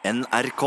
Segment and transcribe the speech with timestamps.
[0.00, 0.62] NRK.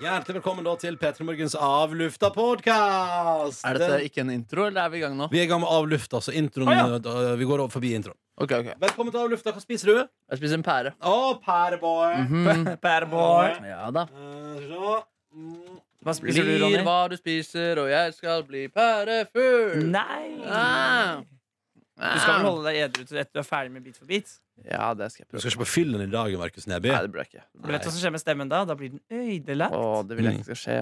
[0.00, 3.60] Hjertelig velkommen da til P3 Morgens Avlufta podkast.
[3.68, 5.26] Er dette ikke en intro, eller er vi i gang nå?
[5.28, 8.16] Vi er i gang med Avlufta, så introen Å, da, Vi går over forbi introen.
[8.40, 9.52] Ok, ok Velkommen til Avlufta.
[9.52, 10.00] Hva spiser du?
[10.32, 10.94] Jeg spiser en pære.
[11.04, 12.16] Å, pæreboy.
[12.24, 12.72] Mhm.
[12.86, 13.60] Pæreboy.
[13.68, 14.06] Ja da.
[14.16, 14.96] Uh, så.
[15.36, 15.78] Mm.
[16.06, 16.82] Hva spiser du, Blir Ronny?
[16.86, 19.84] hva du spiser, og jeg skal bli pærefugl.
[19.92, 20.36] Nei!
[20.48, 21.20] Ah.
[21.96, 24.34] Du skal vel holde deg edru til du er ferdig med Bit for bit?
[24.64, 25.40] Ja, det skal jeg Du prøve.
[25.40, 26.90] skal ikke på fyllen i dag, Markus Neby.
[26.92, 27.44] Nei, det blir jeg ikke.
[27.56, 28.62] Du vet hva som skjer med stemmen da?
[28.68, 29.76] Da blir den ødelagt.
[29.76, 30.78] Å, det vil jeg ikke skal skje.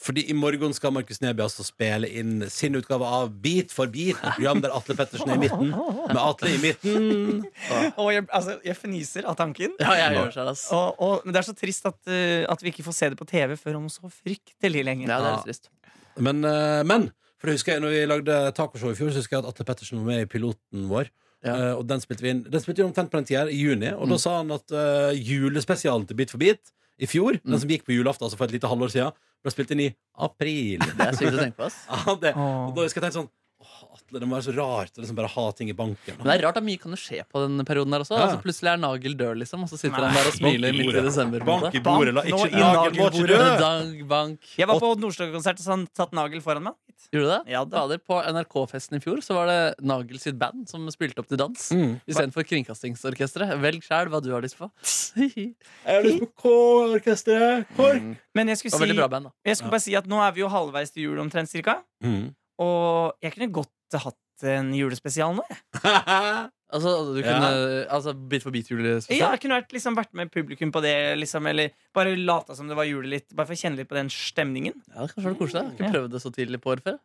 [0.00, 4.16] Fordi i morgen skal Markus Neby altså spille inn sin utgave av Beat for beat,
[4.16, 5.72] et program der Atle Pettersen er i midten.
[5.72, 7.42] Med Atle i midten.
[8.00, 9.76] Og jeg, altså, jeg fniser av tanken.
[9.80, 10.66] Ja, jeg gjør det, ass.
[10.76, 13.20] Og, og, men det er så trist at, uh, at vi ikke får se det
[13.20, 15.08] på TV før om så fryktelig lenge.
[15.08, 15.72] Ja, det er litt trist.
[16.20, 19.38] Men, eh, men for det husker jeg når vi lagde tacoshow i fjor, så husker
[19.38, 21.08] jeg at Atle Pettersen var med i piloten vår.
[21.40, 21.54] Ja.
[21.56, 23.88] Uh, og den spilte vi inn Den spilte vi omtrent på den tida, i juni.
[23.96, 24.10] Og Mm.
[24.12, 26.60] da sa han at uh, julespesialen til Bit for bit
[27.00, 27.50] i fjor, Mm.
[27.50, 29.94] den som gikk på julaften, altså for et lite halvår siden, ble spilt inn i
[30.20, 30.78] april.
[30.84, 31.78] Det er sykt å tenke på, ass.
[31.88, 33.30] Ja, det, og da husker jeg tenkt sånn
[33.80, 36.18] Åh, Atle, det må være så rart å liksom bare ha ting i banken.
[36.18, 38.18] Men det er rart at mye kan skje på den perioden der også.
[38.18, 38.26] Ja.
[38.26, 40.10] Altså, plutselig er Nagel død, liksom, og så sitter Nei.
[40.10, 41.46] han der og smiler midt i desember.
[41.48, 44.20] Bank i bordet, la ikke i Nagel må ikke dø!
[44.60, 46.78] Jeg var på Nordstoga-konsert og han satt Nagel foran meg.
[47.10, 47.40] Gjorde du det?
[47.50, 47.82] Ja da.
[48.06, 51.70] På NRK-festen i fjor så var det Nagel sitt band som spilte opp til dans.
[51.74, 51.96] Mm.
[52.04, 53.56] Istedenfor Kringkastingsorkesteret.
[53.62, 54.68] Velg sjæl hva du har lyst på.
[55.16, 55.54] Jeg
[55.86, 57.70] har lyst på K-orkesteret.
[57.76, 58.12] KORK.
[58.36, 60.92] Men jeg skulle, si, band, jeg skulle bare si at nå er vi jo halvveis
[60.94, 61.80] til jul omtrent cirka.
[62.04, 62.30] Mm.
[62.60, 65.44] Og jeg kunne godt hatt en julespesial nå.
[65.50, 66.48] Jeg.
[66.70, 67.32] Altså, du Ja.
[67.34, 69.18] kunne, altså Bit for bit-julespesial?
[69.18, 72.68] Ja, jeg kunne vært, liksom, vært med publikum på det, liksom, eller bare lata som
[72.70, 73.26] det var jule litt.
[73.34, 74.76] Bare for å kjenne litt på den stemningen.
[74.86, 75.64] Ja, kanskje var det koselig.
[75.64, 77.00] Jeg har ikke prøvd det så tidlig på året før.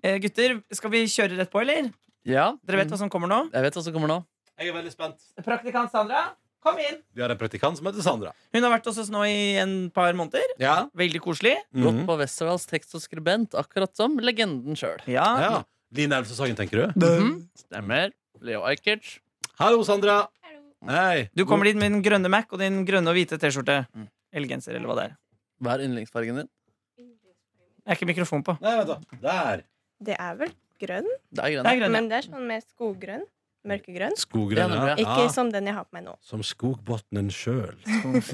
[0.00, 1.90] Eh, gutter, skal vi kjøre rett på, eller?
[2.24, 3.42] Ja, Dere vet hva som kommer nå?
[3.52, 4.16] Jeg vet hva som kommer nå.
[4.56, 5.28] Jeg er veldig spent.
[5.44, 6.24] Praktikant Sandra,
[6.66, 6.98] kom inn!
[7.14, 8.32] Vi har en praktikant som heter Sandra.
[8.54, 10.42] Hun har vært hos oss nå i en par måneder.
[10.62, 10.76] Ja.
[10.98, 11.54] Veldig koselig.
[11.72, 12.06] Gått Mhm.
[12.10, 14.98] på Westerdals tekst og skribent, akkurat som legenden sjøl.
[15.06, 15.28] Ja.
[15.40, 15.64] ja.
[15.94, 17.00] Line Elvsås Sagen, tenker du?
[17.00, 17.48] Mhm.
[17.56, 18.10] Stemmer.
[18.42, 19.20] Leo Ajkic.
[19.58, 20.26] Hallo, Sandra.
[20.86, 21.30] Hei.
[21.34, 23.86] Du kommer dit med din grønne Mac og din grønne og hvite T-skjorte.
[23.96, 24.08] Mm.
[24.36, 25.16] Eller genser, eller hva det er.
[25.64, 26.48] Hva er yndlingsfargen din?
[26.98, 28.56] Det er ikke mikrofon på.
[28.60, 28.98] Nei, vent da.
[29.22, 29.62] Der.
[30.02, 30.50] Det er vel
[30.82, 31.64] grønn, Det er grønn.
[31.64, 31.88] Det er grønn, ja.
[31.96, 33.24] men det er sånn mer skoggrønn.
[33.66, 34.16] Mørkegrønn.
[34.20, 34.94] Skoggrønn, Ja.
[34.96, 35.32] Ikke ja.
[35.32, 36.14] som den jeg har på meg nå.
[36.24, 37.74] Som skogbotnen sjøl.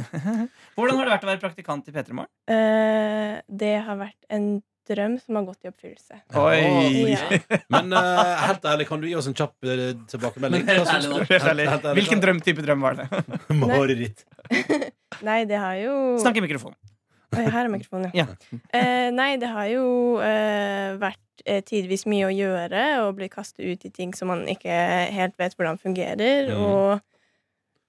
[0.77, 2.31] Hvordan har det vært å være praktikant i P3 Morgen?
[2.51, 6.21] Uh, det har vært en drøm som har gått i oppfyllelse.
[6.43, 7.11] Oi.
[7.13, 7.41] Ja.
[7.75, 10.67] Men uh, helt ærlig, kan du gi oss en kjapp uh, tilbakemelding?
[10.69, 11.19] Hva syns du?
[11.31, 11.69] Helt ærlig.
[12.01, 13.09] Hvilken drømtype drøm, drøm var det?
[13.63, 14.27] Mareritt.
[15.23, 16.79] Nei, det har jo Snakk i mikrofonen.
[17.33, 18.27] Oi, Her er mikrofonen, Ja.
[18.77, 19.85] Eh, nei, det har jo
[20.21, 24.45] eh, vært eh, tidvis mye å gjøre, og bli kastet ut i ting som man
[24.51, 24.75] ikke
[25.15, 26.53] helt vet hvordan fungerer.
[26.53, 26.61] Mm.
[26.61, 27.01] Og,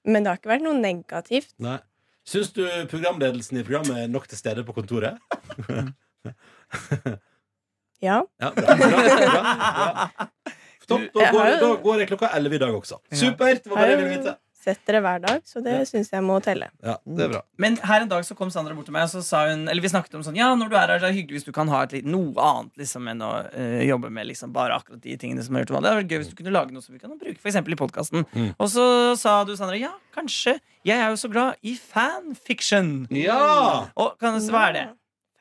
[0.07, 1.53] men det har ikke vært noe negativt.
[1.63, 1.79] Nei.
[2.23, 5.19] Syns du programledelsen i programmet er nok til stede på kontoret?
[8.03, 8.17] Ja.
[8.39, 10.25] Ja, bra, bra, bra, bra.
[10.87, 11.03] Topp.
[11.13, 12.97] Da går, da går det klokka 11 i dag også.
[13.15, 13.61] Supert!
[13.63, 14.33] Det var bare det jeg ville vite.
[14.63, 15.83] Sett dere hver dag, så det Ja.
[15.89, 16.69] syns jeg må telle.
[16.83, 17.41] Ja, det er bra.
[17.61, 19.83] Men her en dag så kom Sandra bort til meg og så sa hun Eller
[19.83, 21.51] vi snakket om sånn Ja, når du er her, så er det hyggelig hvis du
[21.55, 25.01] kan ha et litt, noe annet liksom enn å eh, jobbe med liksom bare akkurat
[25.03, 26.95] de tingene som har gjort Det hadde vært gøy hvis du kunne lage noe som
[26.95, 28.25] vi kan bruke eksempel i podkasten.
[28.33, 28.55] Mm.
[28.57, 30.59] Og så sa du, Sandra, ja, kanskje.
[30.85, 33.07] Jeg er jo så glad i fanfiction.
[33.11, 33.87] Ja!
[33.95, 34.85] Og kan hva er det?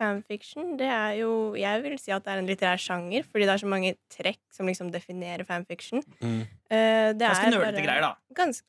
[0.02, 3.54] Fanfiction, det er jo Jeg vil si at det er en litterær sjanger, fordi det
[3.54, 6.02] er så mange trekk som liksom definerer fanfiction.
[6.20, 6.40] Mm.
[6.72, 8.12] Uh, det Ganske er nerdete greier, da.
[8.34, 8.66] Ganske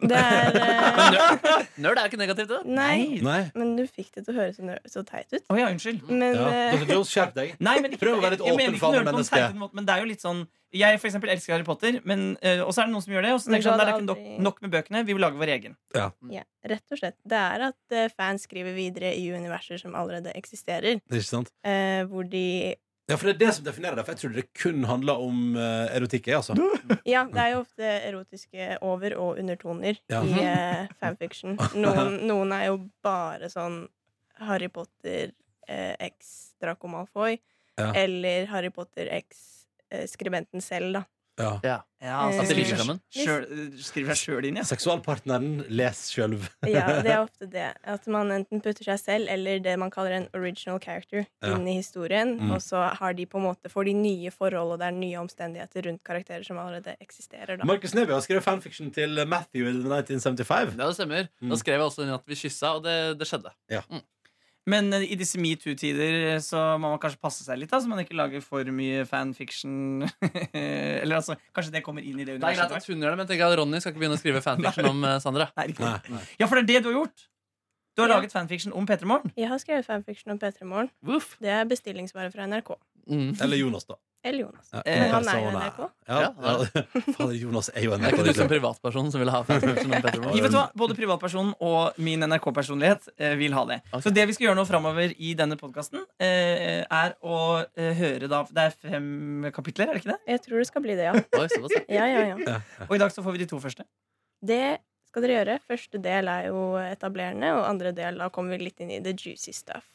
[0.00, 2.60] Det er eh, Nerd er jo ikke negativt, det.
[2.68, 3.40] Nei, Nei.
[3.58, 5.44] men du fikk det til å høres så, så teit ut.
[5.52, 6.02] Å ja, unnskyld.
[6.10, 6.46] Men Ja.
[6.50, 6.94] eh, Dr.
[6.96, 7.54] Jones, skjerp deg.
[7.60, 9.10] Nei, men ikke, Prøv å være litt jeg, mener åpen ikke for andre nerd på
[9.10, 9.44] en mennesker.
[9.44, 10.42] teitete måte, Men det er jo litt sånn
[10.72, 13.32] Jeg for eksempel elsker Harry Potter, men eh, også er det noen som gjør det.
[13.34, 15.00] Og så Men tenker jeg sånn, det er hadde ikke nok, aldri- nok med bøkene.
[15.08, 15.76] Vi vil lage vår egen.
[16.30, 17.16] ja, rett og slett.
[17.26, 21.00] Det er at eh, fans skriver videre i universer som allerede eksisterer.
[21.10, 21.50] Ikke sant?
[21.66, 22.76] eh, hvor de
[23.10, 24.04] Ja, for det er det som definerer det.
[24.06, 26.28] For jeg trodde det kun handla om uh, erotikk.
[26.30, 26.54] jeg, Altså.
[27.12, 30.22] Ja, det er jo ofte erotiske over- og undertoner Ja.
[30.22, 31.56] i eh, fanfiction.
[31.82, 33.82] Noen, noen er jo bare sånn
[34.40, 35.32] Harry Potter
[35.68, 37.38] eh, x Draco Malfoy.
[37.80, 37.90] Ja.
[37.96, 41.04] Eller Harry Potter x eh, skribenten selv, da.
[41.40, 41.54] Ja.
[41.64, 41.78] Ja.
[42.00, 42.96] Ja, altså, At de liker sammen.
[43.12, 43.42] Sjøl,
[43.84, 44.62] skriver seg sjøl inn, ja.
[44.64, 46.38] Seksualpartneren, les sjøl.
[46.64, 47.66] Ja, det er ofte det.
[47.84, 51.50] At man enten putter seg selv eller det man kaller en original character Ja.
[51.58, 52.38] inn i historien.
[52.40, 52.54] Mm.
[52.56, 55.20] Og så har de på en måte får de nye forhold, og det er nye
[55.20, 57.58] omstendigheter rundt karakterer som allerede eksisterer.
[57.60, 57.68] Da.
[57.68, 60.78] Markus Neby har skrevet fanfiction til Matthew i 1975.
[60.80, 61.28] Ja, det stemmer.
[61.42, 61.52] Mm.
[61.52, 63.52] Da skrev jeg også inn at vi kyssa, og det, det skjedde.
[64.68, 68.02] Men eh, i disse metoo-tider så må man kanskje passe seg litt, da, så man
[68.02, 70.04] ikke lager for mye fanfiction.
[70.52, 73.18] Eller altså, kanskje det kommer inn i det Det er greit at hun gjør det,
[73.22, 75.48] men tenk at Ronny skal ikke begynne å skrive fanfiction om eh, Sandra.
[75.56, 75.96] Nei, Nei.
[76.12, 76.22] Nei.
[76.42, 77.26] Ja, for det er det du har gjort.
[77.96, 78.20] Du har Ja.
[78.20, 79.32] laget fanfiction om P3 Morgen.
[79.36, 80.90] Jeg har skrevet fanfiction om P3 Morgen.
[81.42, 82.76] Det er bestillingsvare fra NRK.
[83.10, 83.32] Mm.
[83.42, 83.96] Eller Jonas, da.
[84.22, 84.68] Eller Jonas.
[84.72, 85.78] Ja, Eh, Men han er jo NRK.
[86.08, 86.82] Ja, Ja.
[87.16, 90.64] Fader, Jonas er jo Det er ikke du som privatperson som vil ha vet hva,
[90.76, 93.80] Både privatpersonen og min NRK-personlighet eh, vil ha det.
[93.88, 94.02] Okay.
[94.04, 98.28] Så det vi skal gjøre nå framover i denne podkasten, eh, er å eh, høre
[98.28, 100.20] da Det er fem kapitler, er det ikke det?
[100.34, 101.16] Jeg tror det skal bli det, ja.
[101.16, 102.04] Oi, såpass, ja.
[102.04, 102.60] Ja, ja, ja.
[102.90, 103.88] Og i dag så får vi de to første.
[104.44, 104.62] Det
[105.10, 105.56] skal dere gjøre.
[105.66, 109.10] Første del er jo etablerende, og andre del da kommer vi litt inn i the
[109.16, 109.88] juicy stuff.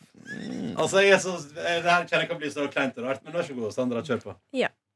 [0.75, 3.35] Altså, jeg er så, det her kjenner jeg kan bli så kleint og rart, men
[3.35, 4.35] vær så god, Sandra, kjør på.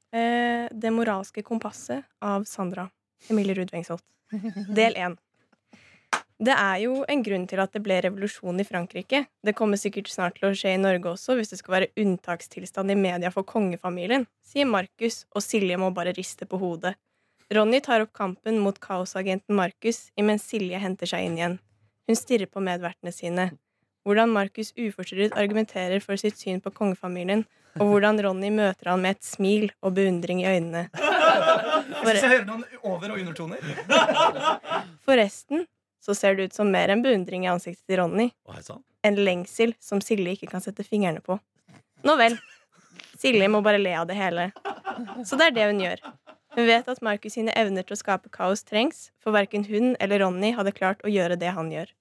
[0.10, 2.88] Eh, det moralske kompasset av Sandra
[3.30, 4.06] Emilie Rudvengsholt.
[4.76, 5.18] Del én.
[6.40, 9.26] Det er jo en grunn til at det ble revolusjon i Frankrike.
[9.44, 12.94] Det kommer sikkert snart til å skje i Norge også, hvis det skal være unntakstilstand
[12.94, 16.96] i media for kongefamilien, sier Markus, og Silje må bare riste på hodet.
[17.52, 21.58] Ronny tar opp kampen mot kaosagenten Markus, imens Silje henter seg inn igjen.
[22.08, 23.50] Hun stirrer på medvertene sine.
[24.07, 27.44] Hvordan Markus uforstyrret argumenterer for sitt syn på kongefamilien,
[27.80, 30.88] og hvordan Ronny møter han med et smil og beundring i øynene.
[32.00, 32.16] For...
[32.16, 33.60] jeg hører noen over- og undertoner.
[35.07, 35.66] Forresten
[36.04, 38.30] så ser det ut som mer enn beundring i ansiktet til Ronny.
[39.06, 41.38] En lengsel som Silje ikke kan sette fingrene på.
[42.07, 42.38] Nå vel.
[43.19, 44.50] Silje må bare le av det hele.
[45.28, 46.04] Så det er det hun gjør.
[46.56, 50.24] Hun vet at Markus sine evner til å skape kaos trengs, for verken hun eller
[50.24, 51.92] Ronny hadde klart å gjøre det han gjør.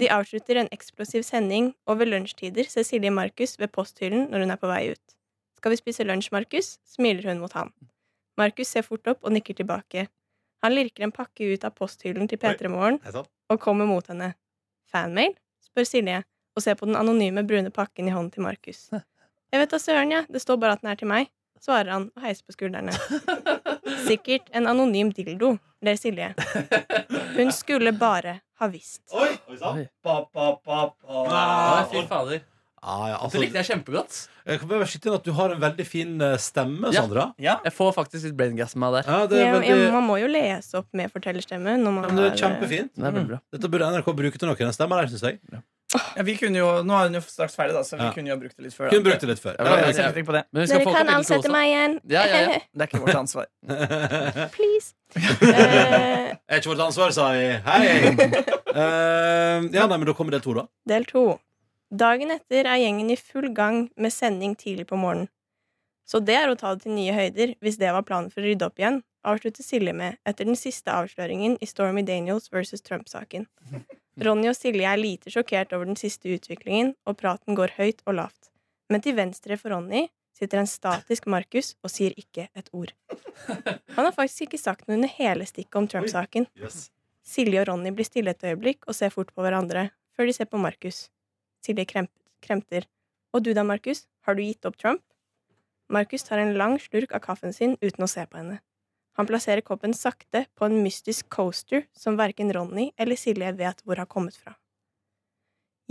[0.00, 4.54] De avslutter en eksplosiv sending, og ved lunsjtider ser Silje Markus ved posthyllen når hun
[4.54, 5.16] er på vei ut.
[5.60, 6.78] Skal vi spise lunsj, Markus?
[6.88, 7.72] smiler hun mot han.
[8.40, 10.06] Markus ser fort opp og nikker tilbake.
[10.64, 13.00] Han lirker en pakke ut av posthyllen til P3 Morgen
[13.50, 14.34] og kommer mot henne.
[14.88, 15.36] Fanmail?
[15.64, 16.22] spør Silje,
[16.56, 18.88] og ser på den anonyme brune pakken i hånden til Markus.
[19.52, 20.26] Jeg vet da søren, jeg.
[20.30, 21.28] Det står bare at den er til meg,
[21.60, 22.94] svarer han og heiser på skuldrene.
[24.08, 26.32] Sikkert en anonym dildo, ler Silje.
[27.36, 29.02] Hun skulle bare ha visst.
[29.16, 29.80] Oi, oi sann.
[29.80, 29.88] Oi.
[30.04, 31.24] Pa, pa, pa, pa.
[31.26, 32.42] Oi, fy fader.
[32.80, 34.14] Ja, altså, Det likte jeg kjempegodt.
[34.48, 37.02] jeg kan bare skyte inn at du har en veldig fin eh, stemme, Ja.
[37.02, 37.26] Sandra.
[37.36, 37.58] Ja.
[37.66, 39.02] Jeg får faktisk litt braingasm av det.
[39.06, 39.68] Ja, det Ja, veldig...
[39.84, 41.74] ja, man må jo lese opp med fortellerstemme.
[41.82, 42.94] Når man Ja, men det er kjempefint.
[42.96, 43.16] kjempefint.
[43.16, 43.40] Det er bra.
[43.52, 44.56] Dette burde NRK bruke til noe.
[44.56, 45.40] Den stemmen der, syns jeg.
[45.90, 48.12] Ja, vi kunne jo, nå er hun jo straks ferdig, da, så vi Ja.
[48.14, 48.90] kunne jo ha brukt det litt før.
[48.92, 49.56] Kunne brukt det litt før.
[49.58, 50.44] Ja, Ja, jeg på det.
[50.52, 51.52] Men vi skal Dere få kan kapittel to ansette også.
[51.56, 51.96] meg igjen.
[52.14, 52.58] Ja, ja, ja.
[52.74, 53.46] Det er ikke vårt ansvar.
[54.54, 54.94] Please.
[55.16, 57.60] Eh, Er ikke vårt ansvar, sa jeg.
[57.66, 57.86] Hei!
[58.70, 60.66] Eh, ja, nei, men da kommer del to, da.
[60.86, 61.24] Del to.
[61.90, 65.26] Dagen etter er gjengen i full gang med sending tidlig på morgenen.
[66.06, 68.46] Så det er å ta det til nye høyder, hvis det var planen for å
[68.46, 73.44] rydde opp igjen, avslutter Silje med etter den siste avsløringen i Stormy Daniels versus Trump-saken.
[74.20, 78.18] Ronny og Silje er lite sjokkert over den siste utviklingen, og praten går høyt og
[78.18, 78.50] lavt.
[78.92, 82.92] Men til venstre for Ronny sitter en statisk Markus og sier ikke et ord.
[83.96, 86.48] Han har faktisk ikke sagt noe under hele stikket om Trump-saken.
[87.24, 90.50] Silje og Ronny blir stille et øyeblikk og ser fort på hverandre, før de ser
[90.50, 91.06] på Markus.
[91.64, 92.12] Silje kremp,
[92.44, 92.88] kremter.
[93.32, 95.04] Og du da, Markus, har du gitt opp Trump?
[95.90, 98.60] Markus tar en lang slurk av kaffen sin uten å se på henne.
[99.20, 104.00] Han plasserer koppen sakte på en mystisk coaster som verken Ronny eller Silje vet hvor
[104.00, 104.54] har kommet fra.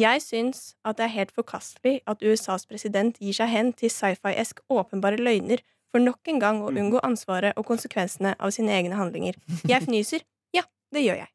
[0.01, 4.63] Jeg syns at det er helt forkastelig at USAs president gir seg hen til sci-fi-esk
[4.73, 5.61] åpenbare løgner
[5.91, 9.37] for nok en gang å unngå ansvaret og konsekvensene av sine egne handlinger.
[9.69, 10.25] Jeg fnyser.
[10.55, 11.29] Ja, det gjør jeg.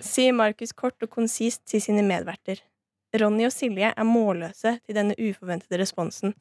[0.14, 2.64] Sier Markus kort og konsist til sine medverter.
[3.20, 6.32] Ronny og Silje er målløse til denne uforventede responsen.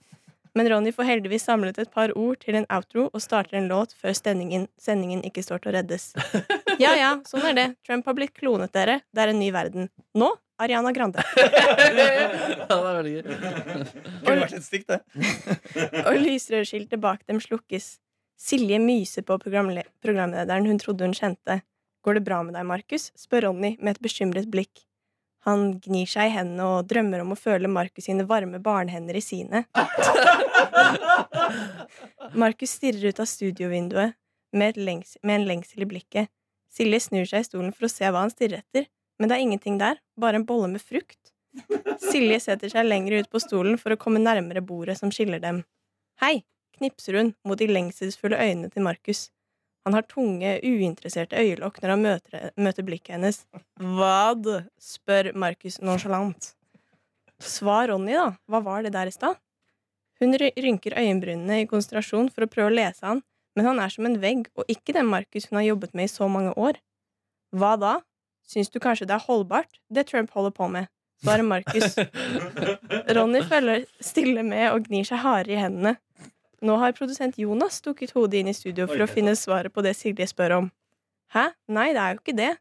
[0.56, 3.96] Men Ronny får heldigvis samlet et par ord til en outro og starter en låt
[3.98, 6.12] før sendingen, sendingen ikke står til å reddes.
[6.82, 7.66] Ja ja, sånn er det.
[7.86, 9.04] Trump har blitt klonet, dere.
[9.14, 9.92] Det er en ny verden.
[10.18, 10.32] Nå
[10.62, 11.22] Ariana Grande.
[12.64, 13.22] Ja, det er veldig gøy.
[14.24, 15.00] Kunne vært et stikk, det.
[16.08, 17.98] Og lysrørskiltet bak dem slukkes.
[18.40, 21.60] Silje myser på programlederen hun trodde hun kjente.
[22.04, 23.12] Går det bra med deg, Markus?
[23.20, 24.84] spør Ronny med et bekymret blikk.
[25.48, 29.24] Han gnir seg i hendene og drømmer om å føle Markus sine varme barnehender i
[29.24, 29.66] sine.
[32.44, 34.16] Markus stirrer ut av studiovinduet
[34.54, 36.32] med, et lengs med en lengsel i blikket.
[36.74, 38.88] Silje snur seg i stolen for å se hva han stirrer etter,
[39.20, 41.34] men det er ingenting der, bare en bolle med frukt.
[42.02, 45.62] Silje setter seg lenger ut på stolen for å komme nærmere bordet som skiller dem.
[46.24, 46.42] Hei,
[46.78, 49.28] knipser hun mot de lengselsfulle øynene til Markus.
[49.84, 53.42] Han har tunge, uinteresserte øyelokk når han møter, møter blikket hennes.
[53.76, 54.48] Vad?
[54.80, 56.54] spør Markus nonchalant.
[57.44, 58.30] Svar Ronny, da.
[58.48, 59.40] Hva var det der i stad?
[60.24, 63.20] Hun rynker øyenbrynene i konsentrasjon for å prøve å lese han,
[63.58, 66.14] men han er som en vegg, og ikke den Markus hun har jobbet med i
[66.14, 66.80] så mange år.
[67.54, 67.98] Hva da?
[68.48, 70.88] Syns du kanskje det er holdbart, det Trump holder på med?
[71.24, 71.96] Svarer Markus.
[73.16, 75.96] Ronny følger stille med og gnir seg hardere i hendene.
[76.64, 79.96] Nå har produsent Jonas stukket hodet inn i studio for å finne svaret på det
[80.00, 80.72] Silje spør om.
[81.36, 81.50] Hæ?
[81.68, 82.52] Nei, det er jo ikke det.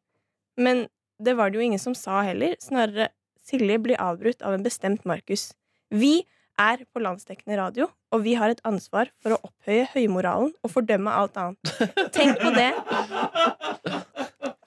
[0.58, 0.86] Men
[1.22, 2.56] det var det jo ingen som sa heller.
[2.62, 3.12] Snarere,
[3.46, 5.52] Silje blir avbrutt av en bestemt Markus.
[5.94, 6.24] Vi
[6.60, 11.14] er på landsdekkende radio, og vi har et ansvar for å opphøye høymoralen og fordømme
[11.14, 11.72] alt annet.
[12.16, 12.72] Tenk på det.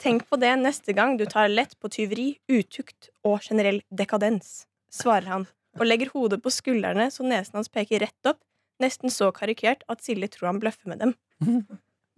[0.01, 5.32] Tenk på det neste gang du tar lett på tyveri, utukt og generell dekadens, svarer
[5.32, 5.48] han,
[5.80, 8.39] og legger hodet på skuldrene så nesen hans peker rett opp,
[8.84, 11.15] nesten så karikert at Silje tror han bløffer med dem.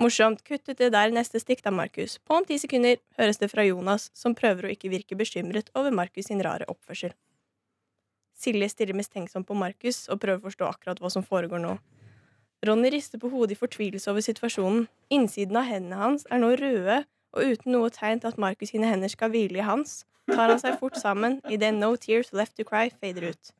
[0.01, 0.43] Morsomt.
[0.45, 2.19] Kutt ut det der neste stikk da, Markus.
[2.21, 5.95] På om ti sekunder høres det fra Jonas, som prøver å ikke virke bekymret over
[5.95, 7.15] Markus sin rare oppførsel.
[8.37, 11.73] Silje stirrer mistenksomt på Markus og prøver å forstå akkurat hva som foregår nå.
[12.65, 14.85] Ronny rister på hodet i fortvilelse over situasjonen.
[15.13, 18.89] Innsiden av hendene hans er nå røde, og uten noe tegn til at Markus sine
[18.89, 22.65] hender skal hvile i hans, tar han seg fort sammen idet No Tears Left To
[22.67, 23.56] Cry fader ut.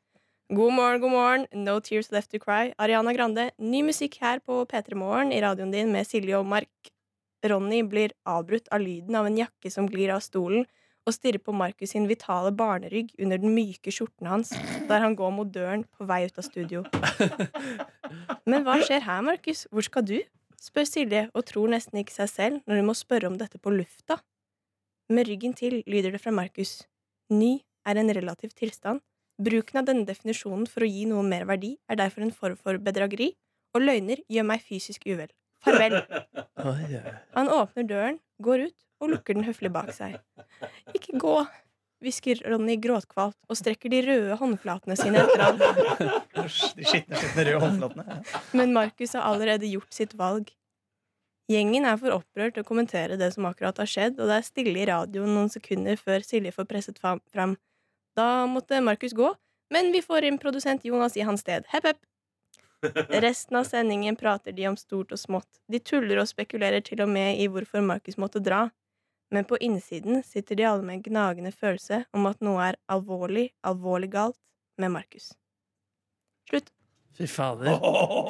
[0.49, 1.41] God morgen, god morgen.
[1.51, 2.71] No Tears Left To Cry.
[2.79, 3.49] Ariana Grande.
[3.59, 6.91] Ny musikk her på P3 Morgen i radioen din med Silje og Mark.
[7.43, 10.63] Ronny blir avbrutt av lyden av en jakke som glir av stolen,
[11.03, 14.53] og stirrer på Markus sin vitale barnerygg under den myke skjorten hans,
[14.87, 16.85] der han går mot døren på vei ut av studio.
[18.47, 19.65] Men hva skjer her, Markus?
[19.67, 20.21] Hvor skal du?
[20.63, 23.75] spør Silje og tror nesten ikke seg selv når hun må spørre om dette på
[23.75, 24.21] lufta.
[25.11, 26.85] Med ryggen til lyder det fra Markus.
[27.35, 29.03] Ny er en relativ tilstand.
[29.37, 32.79] Bruken av denne definisjonen for å gi noe mer verdi er derfor en form for
[32.81, 33.31] bedrageri,
[33.75, 35.29] og løgner gjør meg fysisk uvel.
[35.61, 35.99] Farvel.
[37.37, 40.17] Han åpner døren, går ut og lukker den høflig bak seg.
[40.97, 41.35] Ikke gå,
[42.01, 45.61] hvisker Ronny gråtkvalt og strekker de røde håndflatene sine etter ham.
[45.61, 48.21] De skitne, skitne røde håndflatene.
[48.57, 50.49] Men Markus har allerede gjort sitt valg.
[51.47, 54.49] Gjengen er for opprørt til å kommentere det som akkurat har skjedd, og det er
[54.49, 57.55] stille i radioen noen sekunder før Silje får presset fram.
[58.17, 59.29] Da måtte Markus gå,
[59.73, 61.67] men vi får inn produsent Jonas i hans sted.
[61.69, 62.03] Hepp, hepp!
[63.25, 65.47] Resten av sendingen prater de om stort og smått.
[65.69, 68.67] De tuller og spekulerer til og med i hvorfor Markus måtte dra.
[69.33, 73.49] Men på innsiden sitter de alle med en gnagende følelse om at noe er alvorlig,
[73.67, 74.37] alvorlig galt
[74.79, 75.33] med Markus.
[76.49, 76.69] Slutt.
[77.17, 77.73] Fy fader.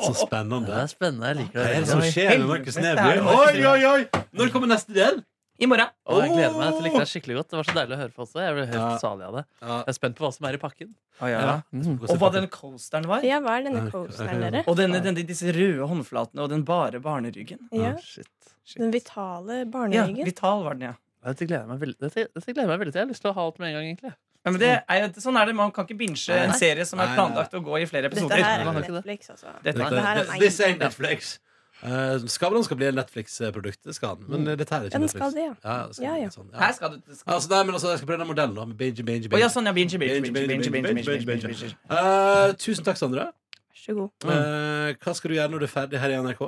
[0.06, 0.66] Så spennende.
[0.72, 1.28] Det er spennende.
[1.28, 1.76] Jeg liker Hva det.
[1.76, 3.10] er det som skjer med Markus Neby?
[3.36, 4.24] Oi, oi, oi!
[4.40, 5.20] Når kommer neste del?
[5.58, 5.90] I morgen.
[6.06, 7.48] Å, jeg gleder meg til likte like deg skikkelig godt.
[7.50, 8.42] Det var så deilig å høre på også.
[8.44, 8.98] Jeg ble helt Ja.
[9.02, 9.44] salig av det.
[9.62, 10.92] Jeg er spent på hva som er i pakken.
[11.22, 11.62] Ja.
[11.74, 11.96] Mm.
[12.06, 13.26] Og hva den coasteren var.
[13.26, 14.62] Ja, hva er denne coasteren, dere?
[14.68, 17.60] Og denne, denne, disse røde håndflatene og den bare barneryggen.
[17.74, 18.30] Ja, Å, shit.
[18.78, 20.22] Den vitale barneryggen.
[20.22, 20.26] Ja.
[20.30, 20.94] Vital var den, ja.
[21.26, 23.00] Dette gleder jeg meg veldig, dette, dette gleder jeg meg veldig til.
[23.02, 24.14] Jeg har lyst til å ha alt med en gang, egentlig.
[24.46, 25.56] ja men det er, sånn er det.
[25.58, 28.38] Man kan ikke binche en serie som er planlagt å gå i flere episoder.
[28.38, 28.94] Dette her er det.
[28.94, 29.48] Netflix, altså.
[29.66, 30.40] Dette- dette her er.
[30.40, 31.40] This ain't Netflix.
[31.84, 33.84] Eh, uh, Skavlan skal bli en Netflix-produkt.
[33.86, 34.24] Det skal han.
[34.28, 34.48] Men mm.
[34.48, 35.36] eh, dette her er ikke Ja, skal Netflix.
[35.36, 35.78] det, ja.
[35.88, 36.30] det skal Ja, ja.
[36.34, 36.70] Sånn, ja.
[36.74, 37.34] Skal du skal...
[37.36, 39.44] Altså, nei, men altså, jeg skal prøve den modellen nå, med binge, binge, Å binge.
[39.44, 39.76] ja, sånn, ja.
[39.78, 41.74] Binge, binge, binge, binge, binge, binge, binge, binge.
[42.00, 43.30] Eh, tusen takk, Sandra.
[43.70, 44.30] Vær så god.
[44.34, 46.48] Eh, hva skal du gjøre når du er ferdig her i NRK?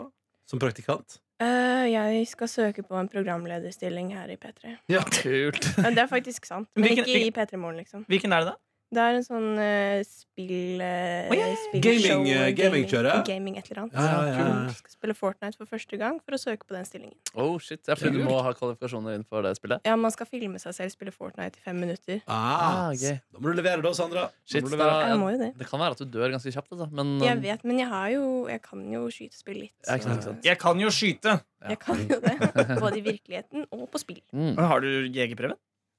[0.49, 1.19] Som praktikant?
[1.39, 4.73] Eh, jeg skal søke på en programlederstilling her i P3.
[5.21, 5.69] Kult.
[5.77, 6.67] Men det er faktisk sant.
[6.75, 8.03] Men Hvilken- ikke i P3 Morgen, liksom.
[8.09, 8.57] Hvilken er det, da?
[8.89, 10.79] Det er en sånn uh, spill...
[10.81, 11.51] Uh, oh, yeah.
[11.53, 11.81] ja.
[11.83, 12.87] Gaming, uh, gaming,
[13.27, 13.93] Gaming et eller annet.
[13.93, 14.45] Ja, ja, ja.
[14.65, 14.73] ja.
[14.79, 17.13] Skal spille Fortnite for første gang for å søke på den stillingen.
[17.35, 17.83] Oh, shit.
[17.85, 19.85] Jeg tror du må ha kvalifikasjoner innenfor det spillet.
[19.85, 22.23] Ja, Man skal filme seg selv spille Fortnite i fem minutter.
[22.25, 22.47] Ah,
[22.89, 23.19] Ah, gøy.
[23.29, 24.25] Da må du levere, da, Sandra.
[24.47, 24.97] Shit, da, levere.
[25.11, 25.51] Jeg må jo det.
[25.61, 26.89] det kan være at du dør ganske kjapt, altså.
[26.97, 29.75] Men Jeg um, vet, men jeg har jo Jeg kan jo skytespill litt.
[29.85, 29.95] Så.
[29.99, 30.45] ikke sant, ikke sant.
[30.49, 31.37] Jeg kan jo skyte.
[31.69, 32.35] Jeg kan jo det.
[32.83, 34.21] Både i virkeligheten og på spill.
[34.33, 34.55] mm.
[34.57, 35.57] Har du jegerprøven?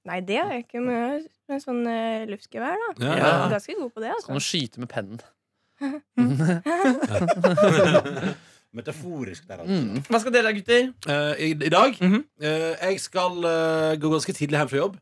[0.08, 2.86] Nei, det har jeg ikke, men jeg har en sånn uh, luftgevær, da.
[3.04, 3.32] Ja, Jeg ja.
[3.44, 4.26] er ganske god på det, Altså.
[4.30, 5.20] kan du skyte med pennen.
[8.76, 9.76] Metaforisk der, altså.
[9.82, 10.02] Mm.
[10.06, 10.90] Hva skal dere, gutter?
[11.08, 12.22] Uh, i, I dag Mm -hmm.
[12.38, 13.32] uh, Jeg skal
[14.00, 14.96] gå ganske tidlig hjem fra jobb.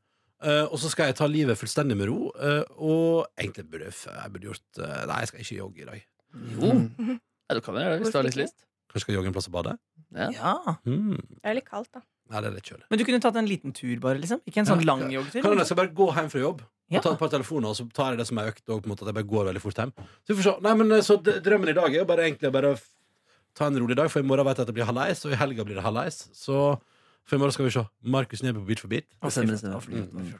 [0.44, 2.32] eh, og så skal jeg ta livet fullstendig med ro.
[2.76, 4.60] og egentlig burde jeg, jeg burde gjort
[5.06, 6.04] Nei, jeg skal ikke jogge i dag.
[6.62, 6.66] Jo.
[7.50, 8.54] Ja, du kan det hvis du har litt lyst.
[8.54, 9.78] Kanskje jeg skal jogge en plass og bade?
[10.14, 10.30] Ja.
[10.32, 10.76] Ja.
[10.86, 11.16] Mm.
[11.18, 12.00] Det er litt kaldt, da.
[12.30, 12.84] Nei, det er litt kjølig.
[12.90, 14.18] Men du kunne tatt en liten tur, bare.
[14.20, 14.88] liksom Ikke en sånn Ja.
[14.94, 15.42] lang joggetur.
[15.42, 16.98] Kan du, jeg skal bare gå hjem fra jobb Ja.
[16.98, 18.62] og ta et par telefoner, og så tar jeg det som er økt.
[18.68, 20.60] Og på en måte at jeg bare går veldig fort hjem Så vi får se.
[20.62, 22.74] Nei, men eh, så Drømmen i dag er jo bare egentlig å bare
[23.54, 25.36] ta en rolig dag, for i morgen vet jeg at det blir halvveis, og i
[25.40, 26.28] helga blir det halvveis.
[26.36, 26.78] Så
[27.24, 29.82] for i morgen skal vi se Markus Neby på Beat for stemmer, det stemmer.
[29.88, 30.32] Mm.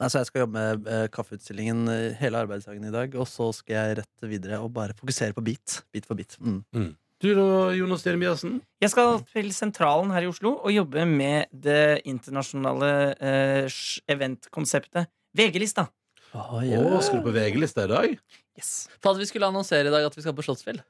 [0.00, 3.74] Altså, jeg skal jobbe med eh, kaffeutstillingen eh, hele arbeidsdagen i dag, og så skal
[3.76, 5.82] jeg rett videre og bare fokusere på beat.
[5.92, 6.36] Bit for bit.
[6.40, 6.96] Mm.
[7.20, 7.46] Du da,
[7.76, 8.54] Jonas Jeremiassen?
[8.80, 15.84] Jeg skal til sentralen her i Oslo og jobbe med det internasjonale eh, eventkonseptet VG-lista.
[16.32, 18.14] Oh, Å, skal du på VG-lista i dag?
[18.56, 18.72] Yes.
[19.04, 20.80] Faen, vi skulle annonsere i dag at vi skal på Slottsfjell.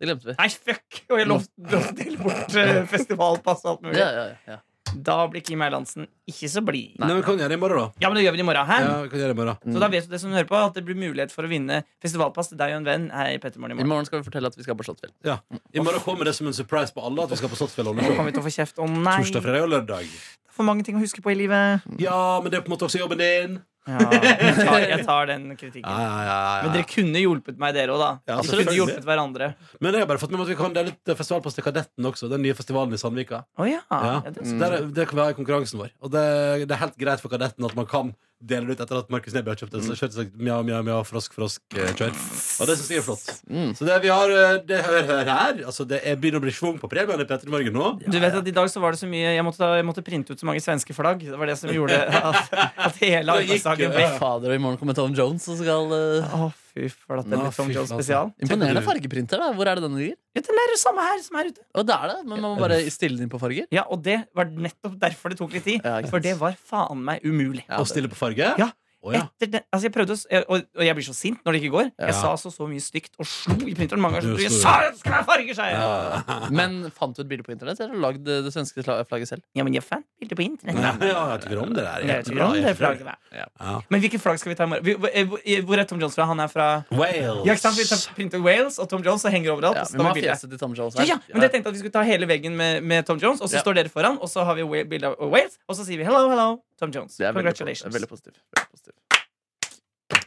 [0.00, 0.36] Det glemte vi.
[0.40, 1.02] Nei, fuck!
[1.12, 4.00] Og jeg lovte lovte å dele bort eh, festivalpass og alt mulig.
[4.00, 4.24] Ja, ja,
[4.54, 4.58] ja.
[4.94, 6.94] Da blir Kim Erlandsen ikke så blid.
[7.00, 8.02] Nei, men kan gjøre det i morgen, da.
[8.04, 8.66] Ja, men det gjør vi i morgen.
[8.68, 8.78] Hæ?
[8.84, 9.74] Ja, vi kan gjøre det i morgen.
[9.74, 11.82] Så da vet du det som hører på at det blir mulighet for å vinne
[12.04, 13.92] festivalpass til deg og en venn her i Pettermorgen i I morgen.
[13.94, 15.12] morgen skal vi fortelle at vi skal på Slottsfjell.
[15.26, 15.38] Ja.
[15.74, 18.08] I morgen kommer det som en surprise på alle at vi skal på Slottsfjell Nå
[18.14, 18.78] kommer vi til å få kjeft.
[18.78, 19.18] Å nei!
[19.20, 20.08] Torsdag, fredag og lørdag.
[20.54, 21.82] For mange ting å huske på i livet.
[21.98, 23.58] Ja, men det er på en måte også jobben din.
[23.84, 25.84] Ja, jeg, tar, jeg tar den kritikken.
[25.84, 26.60] Ja, ja, ja, ja.
[26.64, 28.10] Men dere kunne hjulpet meg, dere òg, da.
[28.30, 29.48] Ja, Dere kunne hjulpet hverandre.
[29.84, 32.08] Men jeg har bare fått med meg at vi kan dele ut festivalpost til Kadetten
[32.08, 32.30] også.
[32.32, 33.42] Den nye festivalen i Sandvika.
[33.60, 33.82] Oh, ja.
[33.92, 34.14] Ja.
[34.24, 34.46] ja det.
[34.62, 35.92] Der, det kan være konkurransen vår.
[36.00, 36.24] Og det,
[36.64, 39.34] det er helt greit for Kadetten at man kan dele det ut etter at Markus
[39.36, 39.84] Neby har kjøpt den.
[39.86, 42.10] Så kjørte seg mjau, mjau, mjau, frosk, frosk, eh, kjør.
[42.12, 43.28] Og det syns jeg er flott.
[43.48, 43.70] Mm.
[43.78, 45.62] Så det vi har eh, Det hør, hør her.
[45.64, 47.92] Altså, det er begynner å bli schwung på premiene i Petter i Morgen nå.
[48.04, 50.04] du vet at I dag så var det så mye Jeg måtte, ta- jeg måtte
[50.06, 51.24] printe ut så mange svenske flagg.
[51.24, 52.52] Det var det som gjorde at,
[52.88, 56.52] at hele arbeidsdagen ble Fader, og i morgen kommer Tom Jones og skal uh...
[56.74, 57.24] fy flate.
[57.30, 58.32] Det Nå, blir Tom Jones spesial.
[58.42, 59.38] Imponerende fargeprinter.
[59.42, 60.16] da Hvor er det den ligger?
[60.34, 61.62] Ja, Den er det samme her som her ute.
[61.74, 63.66] Og det er det, men man må bare stille den inn på farger.
[63.70, 65.80] Ja, Og det var nettopp derfor det tok litt tid.
[65.84, 66.00] Ja.
[66.10, 67.64] For det var faen meg umulig.
[67.68, 68.54] Ja, Å stille på farge?
[68.58, 68.70] Ja.
[69.04, 69.20] Å, ja.
[69.36, 71.72] Etter den, altså jeg prøvde å, og, og jeg blir så sint når det ikke
[71.74, 71.88] går.
[72.00, 74.38] Jeg sa altså så mye stygt og slo i printeren mange ganger.
[74.40, 75.76] Jeg sa det skal være farger, sa jeg!
[75.76, 76.22] Ja.
[76.24, 76.38] Ja.
[76.58, 79.42] Men fant du et bilde på internett, eller lagd det, det svenske flagget selv?
[79.58, 80.80] Ja, men jeg fant bilder på internett.
[80.80, 82.06] Ja, ja, jeg tykker om det der.
[82.08, 83.04] Jeg tykker om det flagget.
[83.10, 83.44] der.
[83.44, 83.74] Ja.
[83.92, 84.98] Men hvilket flagg skal vi ta i morgen?
[85.04, 86.24] Hvor, eh, hvor- er Tom Jones fra?
[86.32, 87.44] Han er fra Wales.
[87.44, 87.76] Ja, ikke sant?
[87.76, 89.76] Vi tar printer Wales og Tom Jones og henger overalt.
[89.82, 91.04] Ja, vi må ha fjeset til Tom Jones her.
[91.12, 93.48] ja, men jeg tenkte at vi skulle ta hele veggen med, med Tom Jones, og
[93.52, 93.62] så Ja.
[93.66, 96.28] står dere foran, og så har vi bilde av Wales, og så sier vi hello,
[96.30, 97.16] hello, Tom Jones.
[97.16, 97.94] Det er Congratulations.
[97.94, 98.34] veldig positiv.
[98.56, 98.94] Veldig positiv.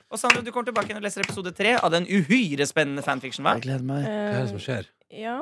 [0.09, 3.57] Og Sandra, du kommer tilbake og leser episode tre av den uhyre spennende fanfiction, hva?
[3.57, 4.05] Jeg gleder meg.
[4.07, 4.87] Hva er det som skjer?
[5.11, 5.41] Eh, Ja,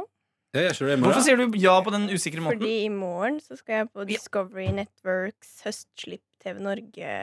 [0.55, 2.61] Ja, jeg det i Hvorfor sier du ja på den usikre måten?
[2.63, 7.13] fordi i morgen så skal jeg på Discovery Networks høstslipp TV Norge.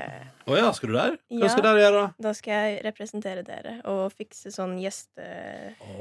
[0.50, 1.12] Å ja, skal du der?
[1.30, 1.48] Hva Ja.
[1.52, 2.06] skal dere gjøre, da?
[2.26, 5.22] Da skal jeg representere dere og fikse sånn gjeste...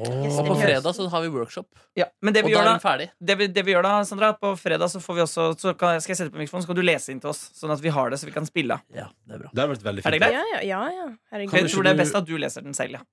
[0.01, 2.69] Og på fredag så har vi workshop, Ja, men det og vi, da gjør er
[2.71, 3.07] da, den ferdig.
[3.21, 6.01] det, vi, det vi gjør da, Sandra, på fredag så får vi også Så kan,
[6.01, 7.93] skal jeg sette på mikrofonen, så kan du lese inn til oss, sånn at vi
[7.93, 8.81] har det, så vi kan spille.
[8.89, 9.53] Ja, det er bra.
[9.53, 10.25] Det har vært veldig Er det fint.
[10.25, 10.33] greit?
[10.33, 10.81] Ja, ja, ja.
[10.97, 11.07] ja.
[11.31, 11.59] Herregud.
[11.61, 13.05] Jeg tror det er best at du leser den selv, ja.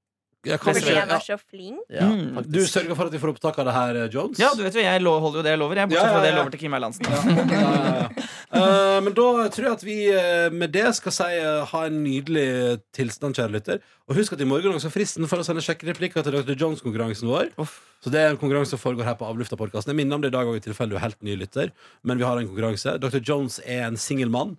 [0.49, 1.79] Ja, kan Fordi jeg var så flink.
[1.93, 2.35] Ja, Mm.
[2.39, 2.53] faktisk.
[2.53, 4.39] Du sørger for at vi får opptak av det her, eh, Jones?
[4.41, 6.15] Ja, du vet jo, jeg lo- holder jo det jeg lover, jeg, bortsett Ja, ja,
[6.15, 6.41] fra det jeg ja.
[6.41, 7.05] lover til Kim Erlandsen.
[7.05, 7.21] Ja,
[7.53, 8.09] ja, ja.
[8.49, 11.99] Eh, men da tror jeg at vi eh, med det skal si eh, ha en
[12.03, 13.81] nydelig tilstand, kjære lytter.
[14.09, 16.57] Og husk at i morgen også er fristen for å sende sjekkereplikker til Dr.
[16.57, 17.51] Jones-konkurransen vår.
[17.61, 17.75] Uff.
[18.01, 19.93] Så det er en konkurranse som foregår her på Avlufta-podkasten.
[19.93, 21.71] Jeg minner om det i dag òg, i tilfelle du er helt ny lytter.
[22.03, 22.97] Men vi har en konkurranse.
[22.99, 23.21] Dr.
[23.21, 24.57] Jones er en singel mann.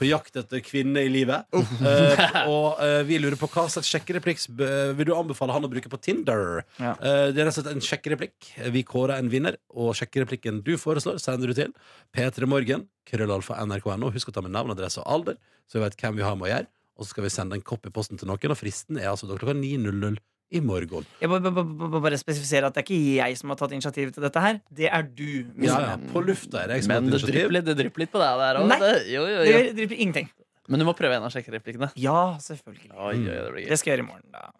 [0.00, 1.44] På jakt etter kvinner i livet.
[1.52, 5.70] Eh, og eh, vi lurer på hva slags sjekkereplikk b- vil du anbefale han å
[5.72, 6.62] bruke på Tinder.
[6.80, 6.94] Ja.
[6.96, 8.48] Eh, det er rett og slett en sjekkereplikk.
[8.72, 11.74] Vi kårer en vinner, og sjekkereplikken du foreslår, sender du til
[12.16, 14.08] P3morgen, krøllalfa nrk.no.
[14.16, 15.36] Husk å ta med navn, adresse og alder,
[15.68, 16.70] så vi vet hvem vi har med å gjøre.
[17.00, 19.28] Og så skal vi sende en kopp i posten til noen, og fristen er altså
[19.28, 20.18] da klokka 9.00
[20.50, 21.04] i morgen.
[21.20, 21.38] Jeg må
[22.02, 24.60] bare spesifisere at det er ikke jeg som har tatt initiativ til dette her.
[24.74, 25.26] Det er du.
[25.62, 25.96] Ja, ja.
[26.10, 27.34] På lufta er det jeg som har Men tatt det initiativ.
[27.40, 28.66] drypper litt, det drypper litt på deg der òg.
[28.72, 28.78] Nei.
[29.14, 29.58] Jo, jo, Det jo.
[29.68, 30.30] det drypper ingenting.
[30.70, 31.90] Men du må prøve en av sjekkereplikkene.
[31.98, 32.90] Ja, selvfølgelig.
[32.94, 33.68] Oi, oi, det blir gøy.
[33.70, 34.50] Det skal jeg gjøre i morgen, da.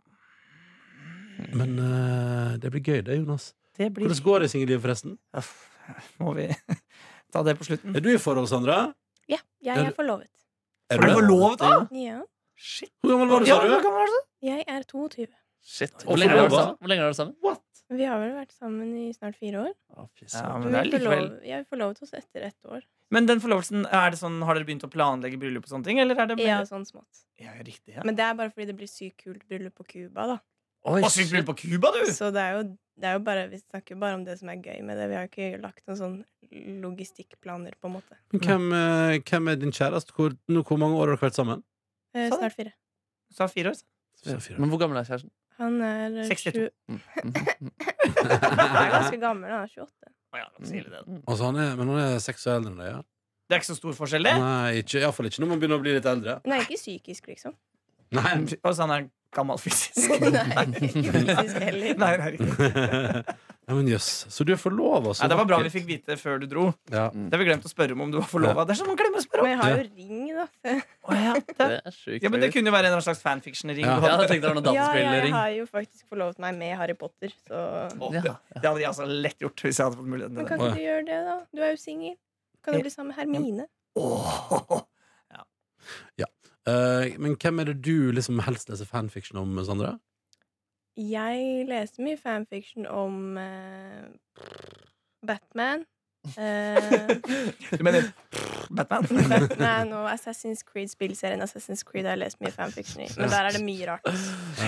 [1.56, 3.50] Men uh, det blir gøy, det, Jonas.
[3.78, 5.14] Det blir Hvordan går det i singellivet, forresten?
[5.38, 5.52] Uff,
[6.20, 6.48] Må vi
[7.32, 7.94] ta det på slutten?
[7.96, 8.92] Er du i forhold, Sandra?
[9.30, 10.28] Ja, jeg Er er du- forlovet.
[10.90, 11.86] Er Er du forlovet, da?
[11.94, 12.20] Ja.
[12.60, 12.90] Shit.
[13.00, 13.70] Hvor gammel var du, sa du?
[13.80, 14.18] du?
[14.44, 15.26] Jeg er 22.
[15.62, 15.92] Shit.
[16.06, 16.78] Hvor lenge har dere vært sammen?
[16.80, 17.66] Hvor lenge har dere vært sammen?
[17.90, 19.72] Vi har vel vært sammen i snart fire år.
[20.30, 22.84] Ja, men vi likevel forlov, forlovet oss etter ett år.
[23.10, 25.98] Men den forlovelsen, er det sånn, har dere begynt å planlegge bryllup og sånne ting?
[25.98, 27.24] Eller er det Ja, sånn smått.
[27.42, 28.04] ja riktig, ja.
[28.06, 30.38] Men det er bare fordi det blir sykt kult bryllup på Cuba, da.
[30.86, 32.06] Oi, Å, sykt bryllup på Cuba, du!
[32.14, 34.48] Så det er, jo, det er jo bare Vi snakker jo bare om det som
[34.54, 35.08] er gøy med det.
[35.10, 36.16] Vi har ikke lagt noen sånn
[36.86, 38.16] logistikkplaner, på en måte.
[38.30, 40.14] Men hvem, eh, hvem er din kjæreste?
[40.14, 41.64] Hvor, hvor mange år har dere vært sammen?
[42.14, 42.72] Eh, snart fire.
[43.34, 43.82] Sa fire år.
[44.58, 45.30] Men hvor gammel er kjæresten?
[45.60, 46.52] Han er eh, 62.
[46.56, 46.72] sju-
[47.70, 50.12] Han er ganske gammel, han er 28.
[50.30, 51.00] Å ja, det.
[51.26, 53.00] Altså, han er, men han er seks år eldre enn deg, ja?
[53.50, 54.34] Det er ikke så stor forskjell, det.
[54.38, 56.36] Nei, ikke, iallfall ikke når man begynner å bli litt eldre.
[56.46, 57.56] Nei, ikke psykisk, liksom.
[58.14, 58.34] Nei.
[58.66, 60.14] Altså, han er gammel fysisk.
[60.36, 61.98] Nei, ikke fysisk heller.
[61.98, 63.34] Nei, er riktig.
[63.70, 64.06] Ja, men jøss.
[64.34, 66.62] Så du er forlova, så Nei, det var bra vi fikk vite før du dro.
[66.90, 67.04] Ja.
[67.14, 68.64] Det har vi glemt å spørre om om du var forlova.
[68.66, 70.46] Det er sånn man glemmer å spørre Men jeg har jo ring, da.
[71.06, 72.24] Å, ja, det, Det er sjukt.
[72.26, 73.86] ja, men det kunne jo være en eller annen slags fanfiction-ring.
[73.86, 73.94] Ja.
[74.02, 75.36] Ja, jeg tenkte det var noe Ja, jeg dataspillring.
[75.38, 77.62] har jo faktisk forlovet meg med Harry Potter, så
[77.94, 78.24] Å, Ja.
[78.26, 80.66] det, det hadde jeg altså lett gjort hvis jeg hadde fått muligheten Men til kan
[80.66, 81.38] ikke du gjøre det, da?
[81.54, 82.16] Du er jo singel.
[82.66, 83.70] Kan du bli sammen med Hermine?
[84.02, 84.80] Åh.
[86.68, 89.94] Eh, men hvem er det du liksom helst leser fanfiction om, Sandra?
[91.00, 94.08] Jeg leste mye fanfiction om uh,
[95.26, 95.86] Batman.
[96.36, 97.08] Uh,
[97.78, 98.10] Du mener
[98.76, 99.06] Batman?
[99.30, 103.08] Batman og Assassin's Creed spillserien Assassin's Creed har jeg lest mye fanfiction i.
[103.16, 104.12] Men der er det mye rart.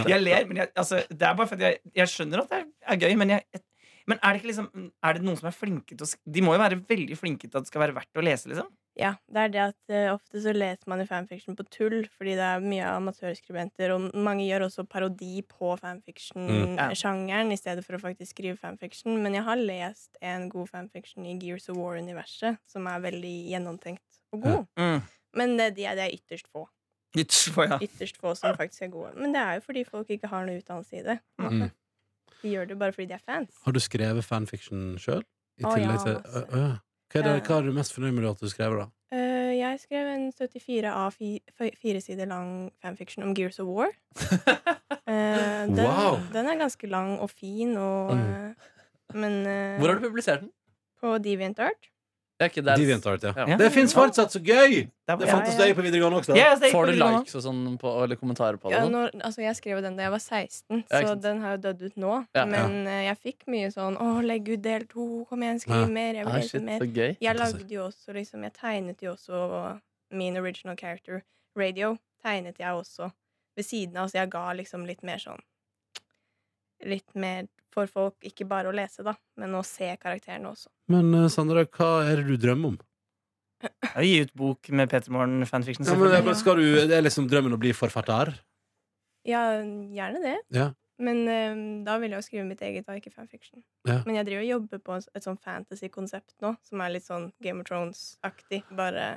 [0.09, 2.97] Jeg ler, men jeg, altså, det er bare fordi jeg, jeg skjønner at det er,
[3.05, 3.63] gøy, men jeg,
[4.09, 4.71] Men er det liksom
[5.05, 7.59] Er det noen som er flinke til å De må jo være veldig flinke til
[7.59, 8.73] at det skal være verdt å lese, liksom?
[8.99, 12.35] Ja, det er det at uh, ofte så leser man i fanfiction på tull, fordi
[12.37, 15.81] det er mye amatørskribenter, og mange gjør også parodi på Mm.
[15.81, 19.17] fanfiction-sjangeren i stedet for å faktisk skrive fanfiction.
[19.23, 24.21] Men jeg har lest en god fanfiction i Gears of War-universet, som er veldig gjennomtenkt
[24.33, 24.67] og god.
[24.77, 25.03] Mm.
[25.41, 26.67] Men det, de er, det er ytterst få.
[27.17, 27.79] Ytterst få, ja.
[27.81, 29.15] Ytterst få som faktisk er gode.
[29.17, 31.19] Men det er jo fordi folk ikke har noe utdannelse i det.
[31.41, 31.71] Mm.
[32.43, 33.57] De gjør det bare fordi de er fans.
[33.65, 35.25] Har du skrevet fanfiction sjøl?
[35.61, 36.79] I Å, tillegg ja, til.
[37.13, 38.87] Hva, er det, hva er du mest fornøyd med at du skrev, da?
[39.13, 43.91] Uh, jeg skrev en 74 av fi- fire sider lang fanfiction om Gears of War.
[44.23, 46.19] uh, den, Wow.
[46.33, 48.23] den er ganske lang og fin, og, Mm.
[48.23, 48.55] eh,
[49.15, 49.43] men
[49.79, 50.51] Hvor har du publisert den?
[51.03, 51.91] På DeviantArt.
[52.43, 53.47] Det er ikke ja.
[53.53, 53.57] Ja.
[53.61, 54.83] Det fins fortsatt, så gøy!
[55.07, 55.75] Det, Det fantes ja, ja.
[55.77, 56.35] på videregående også.
[56.39, 58.79] Ja, så jeg gikk Får du likes og sånn på, eller kommentarer på det?
[58.79, 61.63] Ja, når, altså, jeg skrev den da jeg var 16, Ja, så den har jo
[61.69, 62.19] dødd ut nå.
[62.35, 65.09] Men uh, jeg fikk mye sånn 'Å, legg ut del to.
[65.31, 65.87] Kom igjen, skriv Ja.
[65.87, 66.15] mer.
[66.15, 67.17] Jeg vil Ah, shit, mer'.
[67.21, 69.81] Jeg lagde jo også liksom Jeg tegnet jo også
[70.13, 71.23] min original character,
[71.57, 71.99] Radio.
[72.25, 73.11] Tegnet jeg også
[73.57, 75.41] ved siden av, så jeg ga liksom litt mer sånn
[76.89, 80.69] Litt mer for folk, ikke bare å lese, da, men å se karakterene også.
[80.93, 82.81] Men uh, Sandra, hva er det du drømmer om?
[83.63, 85.87] Jeg gi ut bok med Peter Morn fanfiction.
[85.87, 88.35] Ja, men, men skal du, det er liksom drømmen å bli forfatter?
[89.29, 90.39] Ja, gjerne det.
[90.53, 90.73] Ja.
[91.03, 93.63] Men eh, da vil jeg jo skrive mitt eget, da, ikke fanfiction.
[93.89, 94.01] Ja.
[94.07, 97.31] Men jeg driver og jobber på et, et sånn fantasy-konsept nå, som er litt sånn
[97.43, 99.15] Game of Thrones-aktig, bare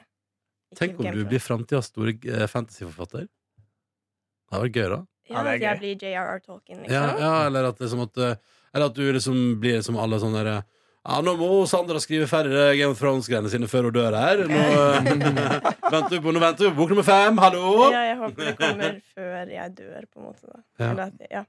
[0.71, 3.27] ikke Tenk om Game du blir framtidas store eh, fantasyforfatter.
[3.27, 5.01] Det hadde vært gøy, da.
[5.29, 6.39] Ja, det er at jeg blir J.R.R.
[6.45, 6.93] Tolkien, liksom.
[6.93, 8.35] Ja, ja, eller at, liksom at, eh,
[8.75, 10.57] eller at du liksom blir som alle sånne derre
[11.05, 14.39] ja, Nå må Sandra skrive færre Game of Thrones-greiene sine før hun dør her.
[14.49, 15.09] Nå, eh,
[15.93, 17.37] venter vi på, nå venter vi på bok nummer fem.
[17.43, 17.91] Hallo!
[17.93, 20.49] Ja, jeg håper det kommer før jeg dør, på en måte.
[20.49, 20.89] da Ja.
[20.89, 21.43] Eller at, ja.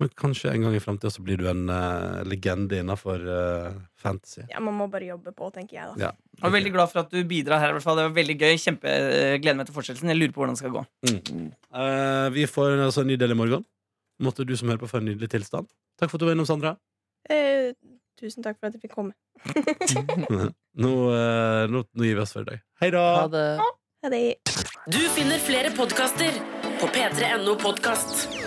[0.00, 3.20] Men kanskje en gang i framtida så blir du en uh, legende innafor
[4.00, 4.46] fantasy.
[4.48, 6.08] ja, man må bare jobbe på, tenker jeg, da.
[6.08, 6.12] Ja.
[6.40, 7.72] Jeg er veldig glad for at du bidrar her.
[7.72, 8.54] i hvert fall Det var veldig gøy.
[8.62, 10.08] Kjempe, eh, Gleder meg til fortsettelsen.
[10.08, 10.84] Jeg lurer på hvordan det skal gå.
[11.04, 13.66] Eh, vi får altså en ny del i morgen.
[14.24, 15.68] Måtte du som hører på, få en nydelig tilstand.
[16.00, 16.74] Takk for at du var innom, Sandra.
[17.28, 17.72] Uh,
[18.20, 19.12] tusen takk for at jeg fikk komme.
[20.80, 22.64] Nå, eh, nå, nå gir vi oss for i dag.
[22.80, 23.04] Hei da!
[23.20, 23.46] Ha det.
[24.04, 24.24] Ha det.
[24.88, 26.40] Du finner flere podkaster
[26.80, 28.39] på p3.no podkast.